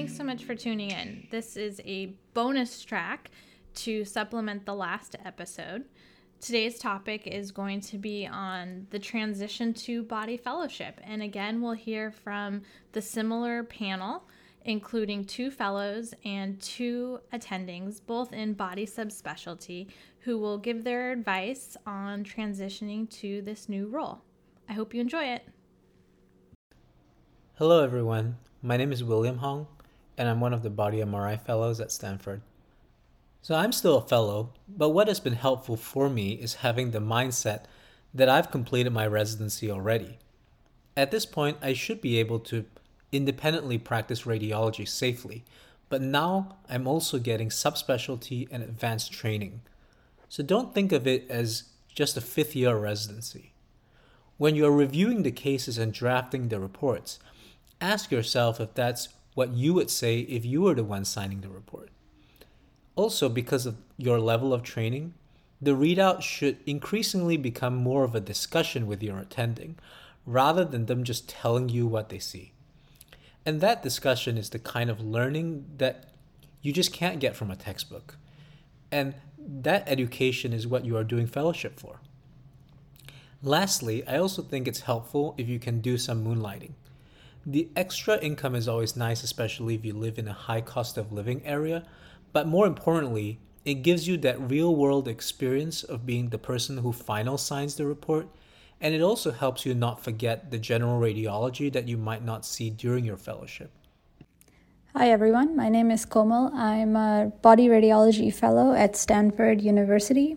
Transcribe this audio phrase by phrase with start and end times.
[0.00, 1.26] thanks so much for tuning in.
[1.30, 3.30] This is a bonus track
[3.74, 5.84] to supplement the last episode.
[6.40, 10.98] Today's topic is going to be on the transition to body fellowship.
[11.04, 12.62] And again, we'll hear from
[12.92, 14.22] the similar panel,
[14.64, 19.88] including two fellows and two attendings, both in body subspecialty,
[20.20, 24.22] who will give their advice on transitioning to this new role.
[24.66, 25.46] I hope you enjoy it.
[27.56, 28.38] Hello, everyone.
[28.62, 29.66] My name is William Hong,
[30.20, 32.42] and I'm one of the Body MRI Fellows at Stanford.
[33.40, 37.00] So I'm still a fellow, but what has been helpful for me is having the
[37.00, 37.62] mindset
[38.12, 40.18] that I've completed my residency already.
[40.94, 42.66] At this point, I should be able to
[43.10, 45.42] independently practice radiology safely,
[45.88, 49.62] but now I'm also getting subspecialty and advanced training.
[50.28, 51.62] So don't think of it as
[51.94, 53.54] just a fifth year residency.
[54.36, 57.20] When you're reviewing the cases and drafting the reports,
[57.80, 61.48] ask yourself if that's what you would say if you were the one signing the
[61.48, 61.88] report.
[62.96, 65.14] Also, because of your level of training,
[65.60, 69.76] the readout should increasingly become more of a discussion with your attending
[70.26, 72.52] rather than them just telling you what they see.
[73.44, 76.10] And that discussion is the kind of learning that
[76.62, 78.16] you just can't get from a textbook.
[78.90, 82.00] And that education is what you are doing fellowship for.
[83.42, 86.72] Lastly, I also think it's helpful if you can do some moonlighting.
[87.46, 91.10] The extra income is always nice, especially if you live in a high cost of
[91.10, 91.84] living area,
[92.32, 96.92] but more importantly, it gives you that real world experience of being the person who
[96.92, 98.28] final signs the report,
[98.80, 102.68] and it also helps you not forget the general radiology that you might not see
[102.68, 103.70] during your fellowship.
[104.94, 106.50] Hi everyone, my name is Komal.
[106.54, 110.36] I'm a body radiology fellow at Stanford University.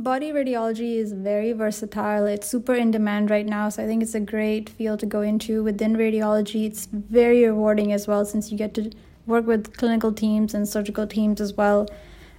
[0.00, 2.24] Body radiology is very versatile.
[2.26, 5.22] It's super in demand right now, so I think it's a great field to go
[5.22, 5.64] into.
[5.64, 8.92] Within radiology, it's very rewarding as well since you get to
[9.26, 11.88] work with clinical teams and surgical teams as well.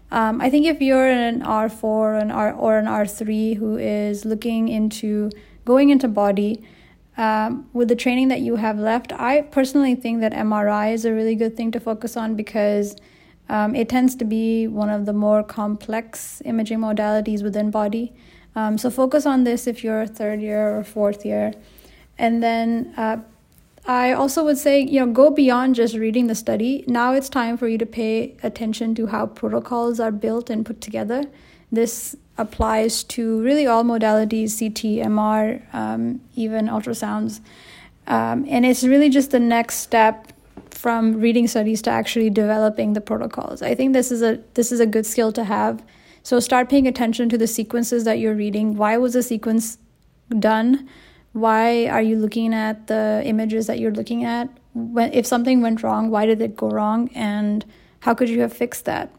[0.10, 4.24] Um, I think if you're an R4 or an, R, or an R3 who is
[4.24, 5.30] looking into
[5.66, 6.64] going into body,
[7.18, 11.12] um, with the training that you have left, I personally think that MRI is a
[11.12, 12.96] really good thing to focus on because
[13.50, 18.14] um, it tends to be one of the more complex imaging modalities within body.
[18.56, 21.54] Um, so focus on this if you're third year or fourth year.
[22.18, 23.18] And then uh,
[23.86, 26.84] I also would say, you know, go beyond just reading the study.
[26.88, 30.82] Now it's time for you to pay attention to how protocols are built and put
[30.82, 31.24] together.
[31.72, 37.42] This applies to really all modalities CT, MR, um, even ultrasounds.
[38.08, 40.34] Um, and it's really just the next step
[40.72, 43.62] from reading studies to actually developing the protocols.
[43.62, 45.84] I think this is a this is a good skill to have.
[46.24, 48.76] So start paying attention to the sequences that you're reading.
[48.76, 49.78] Why was the sequence
[50.38, 50.90] done?
[51.34, 54.50] Why are you looking at the images that you're looking at?
[54.74, 57.10] When, if something went wrong, why did it go wrong?
[57.16, 57.66] And
[58.02, 59.14] how could you have fixed that?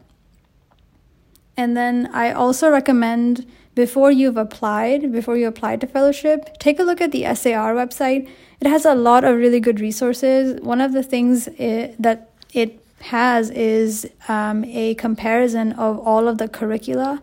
[1.57, 3.45] And then I also recommend
[3.75, 8.29] before you've applied, before you apply to fellowship, take a look at the SAR website.
[8.59, 10.59] It has a lot of really good resources.
[10.61, 16.37] One of the things it, that it has is um, a comparison of all of
[16.37, 17.21] the curricula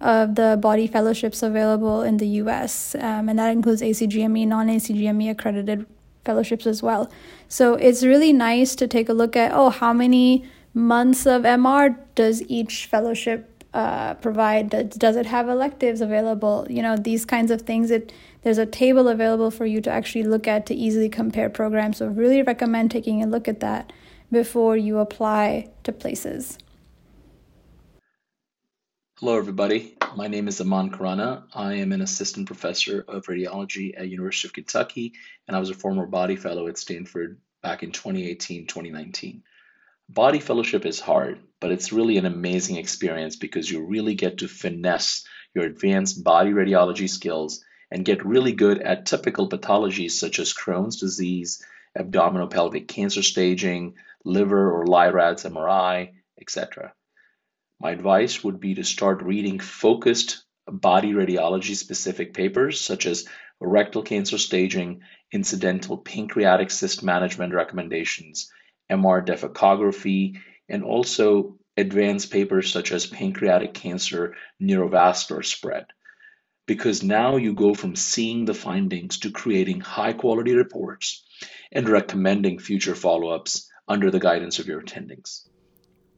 [0.00, 5.30] of the body fellowships available in the US, um, and that includes ACGME, non ACGME
[5.30, 5.86] accredited
[6.24, 7.10] fellowships as well.
[7.48, 10.44] So it's really nice to take a look at oh, how many
[10.74, 16.66] months of MR does each fellowship uh, provide does it have electives available?
[16.70, 18.12] You know these kinds of things it
[18.42, 21.98] there's a table available for you to actually look at to easily compare programs.
[21.98, 23.92] So really recommend taking a look at that
[24.30, 26.58] before you apply to places.
[29.18, 29.96] Hello everybody.
[30.16, 34.52] My name is aman karana i am an assistant professor of radiology at university of
[34.52, 35.14] kentucky
[35.48, 39.42] and i was a former body fellow at stanford back in 2018 2019
[40.08, 44.48] Body fellowship is hard, but it's really an amazing experience because you really get to
[44.48, 50.52] finesse your advanced body radiology skills and get really good at typical pathologies such as
[50.52, 51.64] Crohn's disease,
[51.96, 53.94] abdominal pelvic cancer staging,
[54.24, 56.92] liver or LIRADS MRI, etc.
[57.80, 63.28] My advice would be to start reading focused body radiology specific papers such as
[63.60, 65.02] rectal cancer staging,
[65.32, 68.50] incidental pancreatic cyst management recommendations,
[68.90, 70.38] MR defecography,
[70.68, 75.86] and also advanced papers such as pancreatic cancer neurovascular spread.
[76.66, 81.24] Because now you go from seeing the findings to creating high quality reports
[81.72, 85.46] and recommending future follow ups under the guidance of your attendings.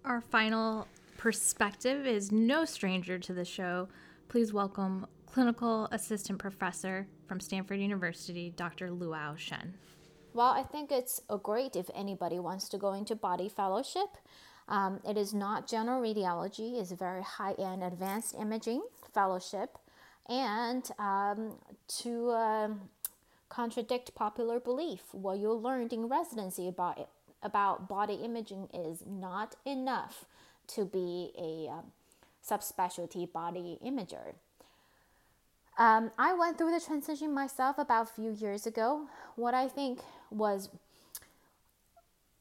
[0.04, 0.86] Our final
[1.16, 3.88] perspective is no stranger to the show.
[4.28, 8.90] Please welcome clinical assistant professor from Stanford University, Dr.
[8.90, 9.74] Luyao Shen.
[10.36, 14.18] Well, I think it's great if anybody wants to go into body fellowship.
[14.68, 18.82] Um, it is not general radiology; it's very high-end, advanced imaging
[19.14, 19.78] fellowship,
[20.28, 21.54] and um,
[22.00, 22.90] to um,
[23.48, 27.08] contradict popular belief, what you learned in residency about it,
[27.42, 30.26] about body imaging is not enough
[30.66, 31.92] to be a um,
[32.46, 34.34] subspecialty body imager.
[35.78, 39.08] Um, I went through the transition myself about a few years ago.
[39.34, 40.00] What I think
[40.30, 40.70] was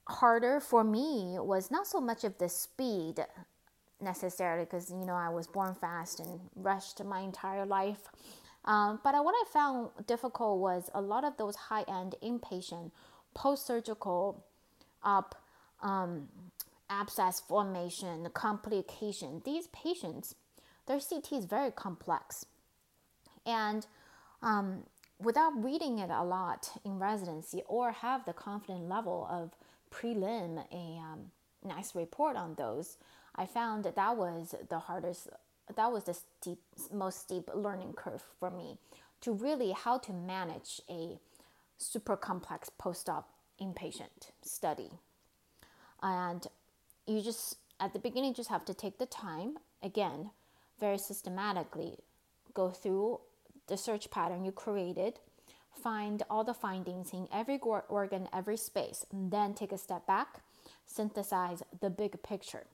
[0.07, 3.25] harder for me was not so much of the speed
[4.01, 8.07] necessarily, because you know I was born fast and rushed my entire life.
[8.63, 12.91] Um, but what I found difficult was a lot of those high end inpatient
[13.33, 14.45] post surgical
[15.03, 15.35] up
[15.81, 16.29] um,
[16.89, 19.41] abscess formation, complication.
[19.43, 20.35] These patients,
[20.87, 22.45] their CT is very complex.
[23.45, 23.85] And
[24.41, 24.83] um,
[25.19, 29.51] without reading it a lot in residency or have the confident level of
[29.91, 31.31] prelim a um,
[31.63, 32.97] nice report on those,
[33.35, 35.29] I found that that was the hardest,
[35.75, 36.59] that was the steep,
[36.91, 38.77] most steep learning curve for me
[39.21, 41.19] to really how to manage a
[41.77, 43.29] super complex post-op
[43.61, 44.91] inpatient study.
[46.01, 46.45] And
[47.07, 50.31] you just, at the beginning, just have to take the time, again,
[50.79, 51.97] very systematically
[52.53, 53.19] go through
[53.67, 55.19] the search pattern you created,
[55.71, 60.41] find all the findings in every organ, every space, and then take a step back,
[60.85, 62.65] synthesize the big picture.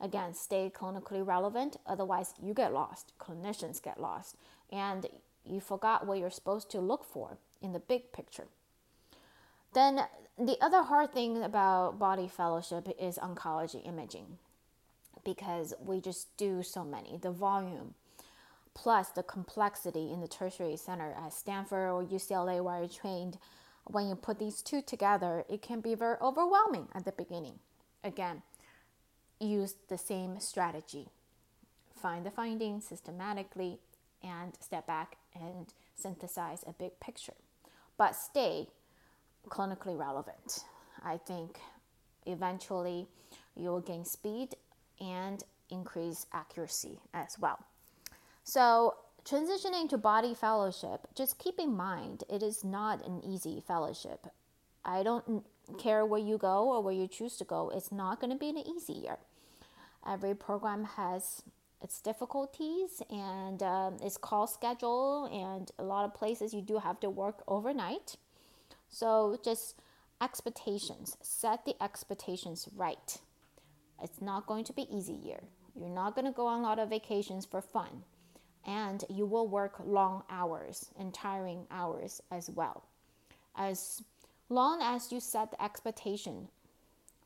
[0.00, 4.36] Again, stay clinically relevant, otherwise, you get lost, clinicians get lost,
[4.70, 5.06] and
[5.44, 8.46] you forgot what you're supposed to look for in the big picture.
[9.74, 10.02] Then,
[10.38, 14.38] the other hard thing about body fellowship is oncology imaging
[15.24, 17.18] because we just do so many.
[17.20, 17.94] The volume,
[18.78, 23.36] plus the complexity in the tertiary center at Stanford or UCLA where I trained,
[23.86, 27.58] when you put these two together, it can be very overwhelming at the beginning.
[28.04, 28.42] Again,
[29.40, 31.08] use the same strategy.
[32.00, 33.80] Find the findings systematically
[34.22, 37.34] and step back and synthesize a big picture.
[37.96, 38.68] But stay
[39.48, 40.60] clinically relevant.
[41.04, 41.58] I think
[42.26, 43.08] eventually
[43.56, 44.54] you will gain speed
[45.00, 47.58] and increase accuracy as well.
[48.48, 48.94] So,
[49.26, 54.26] transitioning to body fellowship, just keep in mind it is not an easy fellowship.
[54.86, 55.44] I don't
[55.76, 58.48] care where you go or where you choose to go, it's not going to be
[58.48, 59.18] an easy year.
[60.08, 61.42] Every program has
[61.82, 66.98] its difficulties and um, its call schedule, and a lot of places you do have
[67.00, 68.16] to work overnight.
[68.88, 69.74] So, just
[70.22, 73.18] expectations, set the expectations right.
[74.02, 75.40] It's not going to be easy year.
[75.78, 78.04] You're not going to go on a lot of vacations for fun
[78.68, 82.84] and you will work long hours and tiring hours as well.
[83.56, 84.02] As
[84.50, 86.48] long as you set the expectation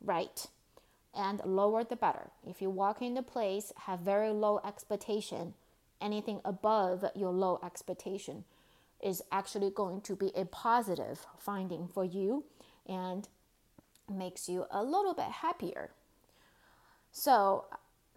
[0.00, 0.46] right
[1.14, 2.30] and lower the better.
[2.46, 5.54] If you walk into place, have very low expectation,
[6.00, 8.44] anything above your low expectation
[9.02, 12.44] is actually going to be a positive finding for you
[12.86, 13.28] and
[14.08, 15.90] makes you a little bit happier.
[17.10, 17.66] So,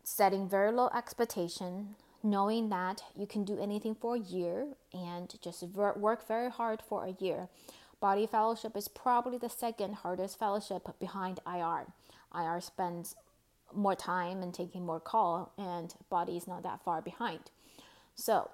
[0.04, 5.62] setting very low expectation, knowing that you can do anything for a year and just
[5.64, 7.48] work very hard for a year.
[8.00, 11.86] Body fellowship is probably the second hardest fellowship behind IR.
[12.36, 13.16] IR spends
[13.74, 17.52] more time and taking more call, and body is not that far behind.
[18.16, 18.50] So,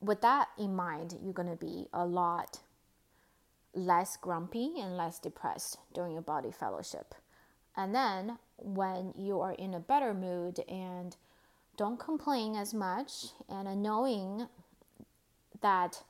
[0.00, 2.60] with that in mind, you're gonna be a lot
[3.72, 7.14] less grumpy and less depressed during your body fellowship.
[7.76, 11.16] And then when you are in a better mood and
[11.76, 14.46] don't complain as much and knowing
[15.60, 16.02] that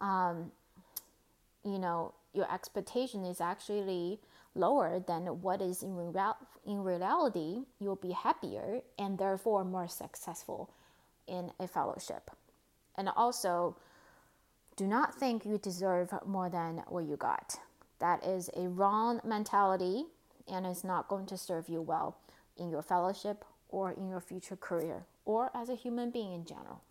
[0.00, 0.50] um,
[1.64, 4.18] you know your expectation is actually
[4.54, 6.14] lower than what is in,
[6.66, 10.70] in reality you'll be happier and therefore more successful
[11.26, 12.30] in a fellowship.
[12.96, 13.76] And also
[14.76, 17.58] do not think you deserve more than what you got.
[17.98, 20.04] That is a wrong mentality
[20.48, 22.16] and is not going to serve you well
[22.56, 26.82] in your fellowship or in your future career or as a human being in general.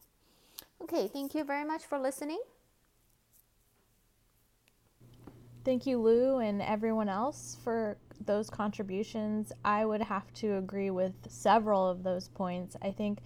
[0.82, 2.40] Okay, thank you very much for listening.
[5.66, 9.52] Thank you, Lou, and everyone else for those contributions.
[9.64, 12.76] I would have to agree with several of those points.
[12.82, 13.20] I think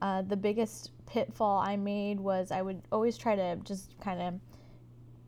[0.00, 4.34] uh, the biggest pitfall I made was I would always try to just kind of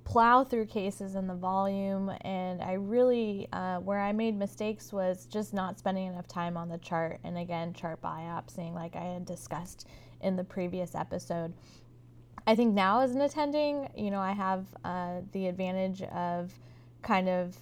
[0.05, 5.27] plow through cases in the volume and i really uh, where i made mistakes was
[5.27, 9.25] just not spending enough time on the chart and again chart biopsying like i had
[9.25, 9.87] discussed
[10.21, 11.53] in the previous episode
[12.47, 16.53] I think now as an attending, you know, I have uh, the advantage of
[17.03, 17.57] kind of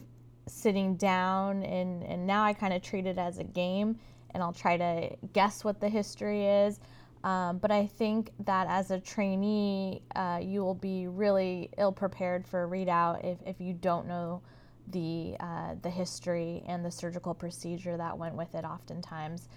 [0.46, 3.98] sitting down and, and now I kind of treat it as a game
[4.32, 6.80] and I'll try to guess what the history is.
[7.22, 12.46] Um, but I think that as a trainee, uh, you will be really ill prepared
[12.46, 14.40] for a readout if, if you don't know
[14.88, 19.48] the, uh, the history and the surgical procedure that went with it oftentimes.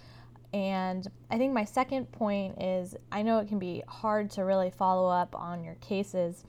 [0.52, 4.70] And I think my second point is I know it can be hard to really
[4.70, 6.44] follow up on your cases,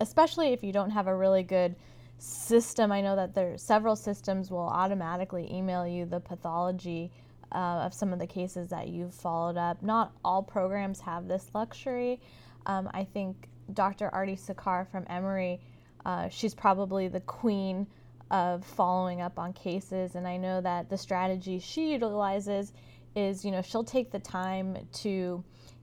[0.00, 1.74] especially if you don't have a really good
[2.18, 2.92] system.
[2.92, 7.10] I know that there several systems will automatically email you the pathology
[7.52, 9.82] uh, of some of the cases that you've followed up.
[9.82, 12.20] Not all programs have this luxury.
[12.66, 14.08] Um, I think Dr.
[14.12, 15.60] Arti Sakar from Emory,
[16.04, 17.86] uh, she's probably the queen
[18.30, 22.72] of following up on cases, and I know that the strategy she utilizes
[23.16, 25.42] is, you know, she'll take the time to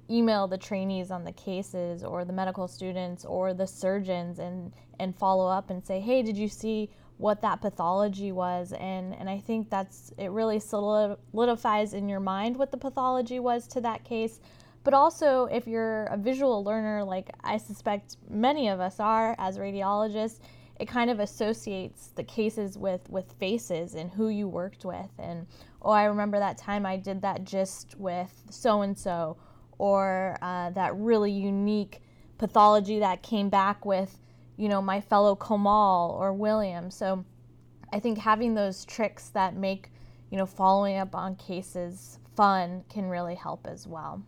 [0.10, 5.16] email the trainees on the cases or the medical students or the surgeons and and
[5.16, 8.74] follow up and say, hey, did you see what that pathology was?
[8.74, 13.68] And and I think that's it really solidifies in your mind what the pathology was
[13.70, 14.40] to that case.
[14.84, 19.58] But also, if you're a visual learner, like I suspect many of us are as
[19.58, 20.40] radiologists,
[20.80, 25.48] it kind of associates the cases with with faces and who you worked with and
[25.82, 29.38] oh i remember that time i did that just with so and so
[29.80, 32.02] or uh, that really unique
[32.38, 34.18] pathology that came back with
[34.58, 36.92] you know, my fellow Komal or William.
[36.92, 37.24] So
[37.94, 39.92] I think having those tricks that make,
[40.30, 44.22] you know, following up on cases fun can really help as well.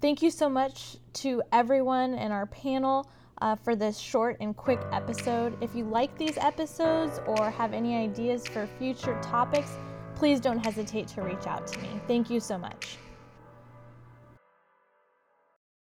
[0.00, 4.80] Thank you so much to everyone in our panel uh, for this short and quick
[4.92, 5.56] episode.
[5.62, 9.78] If you like these episodes or have any ideas for future topics,
[10.14, 11.88] please don't hesitate to reach out to me.
[12.06, 12.98] Thank you so much.